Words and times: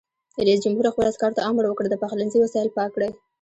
رئیس 0.45 0.59
جمهور 0.63 0.85
خپلو 0.91 1.09
عسکرو 1.11 1.37
ته 1.37 1.41
امر 1.49 1.63
وکړ؛ 1.67 1.85
د 1.89 1.95
پخلنځي 2.03 2.39
وسایل 2.41 2.69
پاک 2.77 2.89
کړئ! 2.95 3.11